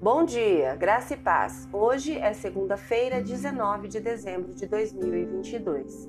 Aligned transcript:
Bom 0.00 0.24
dia, 0.24 0.76
graça 0.76 1.14
e 1.14 1.16
paz. 1.16 1.68
Hoje 1.72 2.16
é 2.16 2.32
segunda-feira, 2.32 3.20
19 3.20 3.88
de 3.88 3.98
dezembro 3.98 4.54
de 4.54 4.64
2022. 4.64 6.08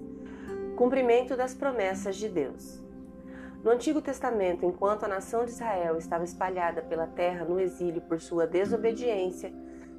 Cumprimento 0.78 1.36
das 1.36 1.56
promessas 1.56 2.16
de 2.16 2.30
Deus. 2.30 2.84
No 3.64 3.72
Antigo 3.72 4.00
Testamento, 4.00 4.64
enquanto 4.64 5.06
a 5.06 5.08
nação 5.08 5.44
de 5.44 5.50
Israel 5.50 5.98
estava 5.98 6.24
espalhada 6.24 6.84
pela 6.84 7.08
terra 7.08 7.44
no 7.44 7.60
exílio 7.60 8.00
por 8.02 8.22
sua 8.22 8.46
desobediência, 8.46 9.52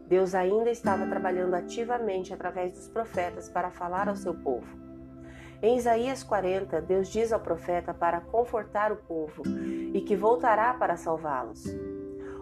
Deus 0.07 0.37
ainda 0.37 0.71
estava 0.71 1.05
trabalhando 1.09 1.55
ativamente 1.55 2.33
através 2.33 2.73
dos 2.73 2.87
profetas 2.87 3.49
para 3.49 3.73
falar 3.73 4.09
ao 4.09 4.15
seu 4.15 4.35
povo. 4.35 4.79
Em 5.61 5.77
Isaías 5.77 6.23
40, 6.23 6.81
Deus 6.81 7.09
diz 7.09 7.33
ao 7.33 7.41
profeta 7.41 7.93
para 7.93 8.21
confortar 8.21 8.93
o 8.93 8.97
povo 8.97 9.43
e 9.93 10.01
que 10.01 10.15
voltará 10.15 10.73
para 10.75 10.97
salvá-los. 10.97 11.65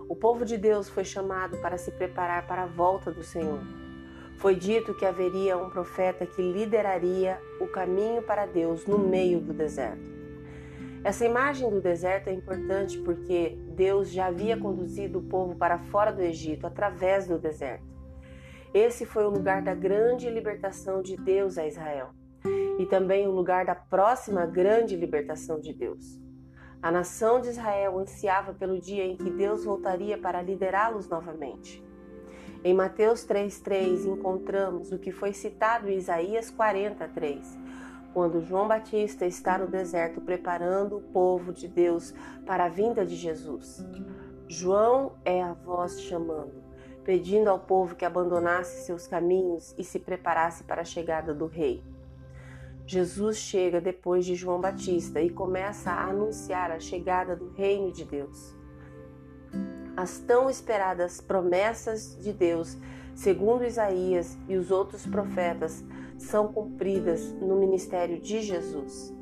O 0.08 0.16
povo 0.16 0.44
de 0.44 0.56
Deus 0.56 0.88
foi 0.88 1.04
chamado 1.04 1.58
para 1.58 1.76
se 1.76 1.90
preparar 1.90 2.46
para 2.46 2.62
a 2.62 2.66
volta 2.66 3.10
do 3.10 3.22
Senhor. 3.22 3.60
Foi 4.38 4.54
dito 4.54 4.94
que 4.94 5.04
haveria 5.04 5.58
um 5.58 5.68
profeta 5.68 6.24
que 6.24 6.40
lideraria 6.40 7.38
o 7.60 7.66
caminho 7.66 8.22
para 8.22 8.46
Deus 8.46 8.86
no 8.86 8.98
meio 8.98 9.38
do 9.38 9.52
deserto. 9.52 10.10
Essa 11.04 11.26
imagem 11.26 11.68
do 11.68 11.80
deserto 11.80 12.28
é 12.28 12.32
importante 12.32 12.98
porque 12.98 13.58
Deus 13.76 14.10
já 14.10 14.26
havia 14.26 14.56
conduzido 14.56 15.18
o 15.18 15.24
povo 15.24 15.54
para 15.56 15.78
fora 15.78 16.10
do 16.10 16.22
Egito 16.22 16.66
através 16.66 17.26
do 17.26 17.38
deserto. 17.38 17.86
Esse 18.72 19.04
foi 19.04 19.24
o 19.24 19.30
lugar 19.30 19.60
da 19.62 19.74
grande 19.74 20.30
libertação 20.30 21.02
de 21.02 21.16
Deus 21.16 21.58
a 21.58 21.66
Israel 21.66 22.10
e 22.78 22.86
também 22.86 23.26
o 23.26 23.32
lugar 23.32 23.66
da 23.66 23.74
próxima 23.74 24.46
grande 24.46 24.96
libertação 24.96 25.60
de 25.60 25.72
Deus. 25.72 26.18
A 26.80 26.92
nação 26.92 27.40
de 27.40 27.48
Israel 27.48 27.98
ansiava 27.98 28.54
pelo 28.54 28.80
dia 28.80 29.04
em 29.04 29.16
que 29.16 29.30
Deus 29.30 29.64
voltaria 29.64 30.16
para 30.16 30.40
liderá-los 30.40 31.08
novamente. 31.08 31.84
Em 32.62 32.72
Mateus 32.72 33.26
3,3 33.26 34.06
encontramos 34.06 34.92
o 34.92 34.98
que 34.98 35.10
foi 35.10 35.32
citado 35.32 35.88
em 35.88 35.96
Isaías 35.96 36.50
43, 36.50 37.58
quando 38.14 38.40
João 38.40 38.68
Batista 38.68 39.26
está 39.26 39.58
no 39.58 39.66
deserto 39.66 40.20
preparando 40.20 40.98
o 40.98 41.02
povo 41.02 41.52
de 41.52 41.66
Deus 41.66 42.14
para 42.46 42.66
a 42.66 42.68
vinda 42.68 43.04
de 43.04 43.16
Jesus. 43.16 43.84
João 44.46 45.12
é 45.24 45.42
a 45.42 45.54
voz 45.54 46.00
chamando, 46.00 46.62
pedindo 47.02 47.50
ao 47.50 47.58
povo 47.58 47.96
que 47.96 48.04
abandonasse 48.04 48.86
seus 48.86 49.06
caminhos 49.08 49.74
e 49.76 49.82
se 49.82 49.98
preparasse 49.98 50.62
para 50.62 50.82
a 50.82 50.84
chegada 50.84 51.34
do 51.34 51.46
Rei. 51.46 51.82
Jesus 52.88 53.36
chega 53.36 53.82
depois 53.82 54.24
de 54.24 54.34
João 54.34 54.62
Batista 54.62 55.20
e 55.20 55.28
começa 55.28 55.90
a 55.90 56.08
anunciar 56.08 56.70
a 56.70 56.80
chegada 56.80 57.36
do 57.36 57.50
reino 57.50 57.92
de 57.92 58.02
Deus. 58.02 58.56
As 59.94 60.20
tão 60.20 60.48
esperadas 60.48 61.20
promessas 61.20 62.16
de 62.18 62.32
Deus, 62.32 62.78
segundo 63.14 63.62
Isaías 63.62 64.38
e 64.48 64.56
os 64.56 64.70
outros 64.70 65.04
profetas, 65.04 65.84
são 66.16 66.50
cumpridas 66.50 67.30
no 67.34 67.56
ministério 67.56 68.18
de 68.22 68.40
Jesus. 68.40 69.14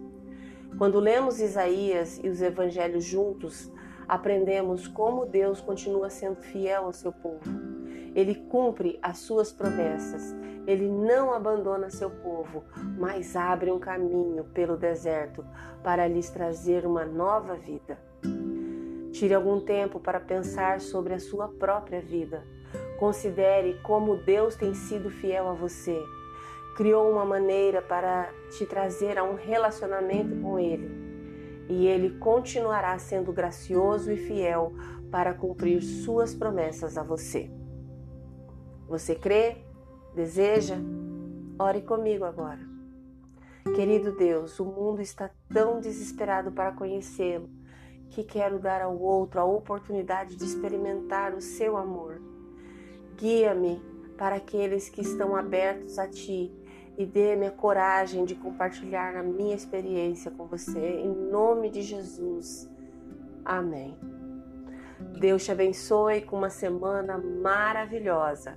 Quando 0.78 1.00
lemos 1.00 1.40
Isaías 1.40 2.20
e 2.22 2.28
os 2.28 2.40
evangelhos 2.40 3.02
juntos, 3.02 3.68
aprendemos 4.06 4.86
como 4.86 5.26
Deus 5.26 5.60
continua 5.60 6.08
sendo 6.08 6.40
fiel 6.40 6.84
ao 6.84 6.92
seu 6.92 7.10
povo. 7.10 7.65
Ele 8.16 8.34
cumpre 8.34 8.98
as 9.00 9.18
suas 9.18 9.52
promessas 9.52 10.34
ele 10.66 10.88
não 10.88 11.32
abandona 11.32 11.90
seu 11.90 12.10
povo, 12.10 12.64
mas 12.98 13.36
abre 13.36 13.70
um 13.70 13.78
caminho 13.78 14.44
pelo 14.52 14.76
deserto 14.76 15.44
para 15.82 16.08
lhes 16.08 16.28
trazer 16.28 16.84
uma 16.84 17.04
nova 17.04 17.54
vida. 17.54 17.96
Tire 19.12 19.32
algum 19.32 19.60
tempo 19.60 20.00
para 20.00 20.18
pensar 20.18 20.80
sobre 20.80 21.14
a 21.14 21.20
sua 21.20 21.48
própria 21.48 22.00
vida. 22.00 22.44
Considere 22.98 23.78
como 23.82 24.16
Deus 24.16 24.56
tem 24.56 24.74
sido 24.74 25.08
fiel 25.08 25.48
a 25.48 25.54
você. 25.54 25.96
Criou 26.76 27.12
uma 27.12 27.24
maneira 27.24 27.80
para 27.80 28.28
te 28.50 28.66
trazer 28.66 29.18
a 29.18 29.22
um 29.22 29.36
relacionamento 29.36 30.34
com 30.42 30.58
Ele. 30.58 30.90
E 31.68 31.86
Ele 31.86 32.18
continuará 32.18 32.98
sendo 32.98 33.32
gracioso 33.32 34.10
e 34.10 34.16
fiel 34.16 34.74
para 35.12 35.32
cumprir 35.32 35.80
suas 35.80 36.34
promessas 36.34 36.98
a 36.98 37.04
você. 37.04 37.48
Você 38.88 39.16
crê? 39.16 39.56
Deseja? 40.14 40.76
Ore 41.58 41.82
comigo 41.82 42.24
agora. 42.24 42.60
Querido 43.74 44.12
Deus, 44.12 44.60
o 44.60 44.64
mundo 44.64 45.02
está 45.02 45.28
tão 45.52 45.80
desesperado 45.80 46.52
para 46.52 46.70
conhecê-lo 46.70 47.50
que 48.10 48.22
quero 48.22 48.60
dar 48.60 48.80
ao 48.80 48.96
outro 48.96 49.40
a 49.40 49.44
oportunidade 49.44 50.36
de 50.36 50.44
experimentar 50.44 51.34
o 51.34 51.40
seu 51.40 51.76
amor. 51.76 52.22
Guia-me 53.16 53.82
para 54.16 54.36
aqueles 54.36 54.88
que 54.88 55.00
estão 55.00 55.34
abertos 55.34 55.98
a 55.98 56.06
ti 56.06 56.52
e 56.96 57.04
dê-me 57.04 57.46
a 57.46 57.50
coragem 57.50 58.24
de 58.24 58.36
compartilhar 58.36 59.16
a 59.16 59.22
minha 59.22 59.54
experiência 59.54 60.30
com 60.30 60.46
você, 60.46 61.00
em 61.00 61.12
nome 61.12 61.70
de 61.70 61.82
Jesus. 61.82 62.70
Amém. 63.44 63.98
Deus 65.18 65.44
te 65.44 65.50
abençoe 65.50 66.22
com 66.22 66.36
uma 66.36 66.50
semana 66.50 67.18
maravilhosa 67.18 68.56